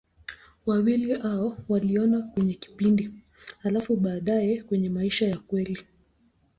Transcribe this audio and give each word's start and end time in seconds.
Wawili 0.65 1.13
hao 1.19 1.57
waliona 1.69 2.21
kwenye 2.21 2.53
kipindi, 2.53 3.11
halafu 3.59 3.95
baadaye 3.97 4.63
kwenye 4.63 4.89
maisha 4.89 5.27
ya 5.27 5.37
kweli. 5.37 5.79